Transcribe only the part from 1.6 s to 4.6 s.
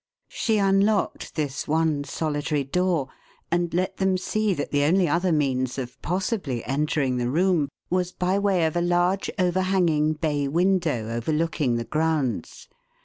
one solitary door, and let them see